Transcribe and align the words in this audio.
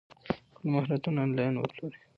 خپل 0.53 0.65
مهارتونه 0.73 1.19
انلاین 1.23 1.55
وپلورئ. 1.57 1.99